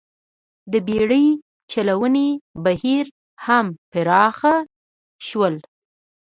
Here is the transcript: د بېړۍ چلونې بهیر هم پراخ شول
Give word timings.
د 0.71 0.73
بېړۍ 0.87 1.25
چلونې 1.71 2.27
بهیر 2.63 3.05
هم 3.45 3.65
پراخ 3.91 4.37
شول 5.27 5.55